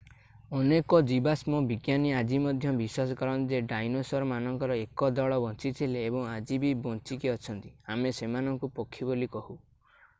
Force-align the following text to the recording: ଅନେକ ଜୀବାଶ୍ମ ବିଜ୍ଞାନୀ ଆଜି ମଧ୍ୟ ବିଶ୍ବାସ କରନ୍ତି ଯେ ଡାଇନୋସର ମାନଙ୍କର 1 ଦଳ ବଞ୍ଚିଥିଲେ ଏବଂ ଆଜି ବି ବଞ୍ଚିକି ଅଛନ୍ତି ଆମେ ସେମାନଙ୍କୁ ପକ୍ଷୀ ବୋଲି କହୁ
ଅନେକ 0.59 0.99
ଜୀବାଶ୍ମ 1.09 1.57
ବିଜ୍ଞାନୀ 1.71 2.13
ଆଜି 2.21 2.39
ମଧ୍ୟ 2.45 2.71
ବିଶ୍ବାସ 2.79 3.17
କରନ୍ତି 3.19 3.53
ଯେ 3.55 3.59
ଡାଇନୋସର 3.73 4.29
ମାନଙ୍କର 4.31 4.77
1 4.85 5.11
ଦଳ 5.19 5.37
ବଞ୍ଚିଥିଲେ 5.43 6.05
ଏବଂ 6.09 6.25
ଆଜି 6.31 6.59
ବି 6.65 6.71
ବଞ୍ଚିକି 6.87 7.33
ଅଛନ୍ତି 7.35 7.75
ଆମେ 7.97 8.15
ସେମାନଙ୍କୁ 8.21 8.71
ପକ୍ଷୀ 8.81 9.11
ବୋଲି 9.11 9.31
କହୁ 9.37 9.59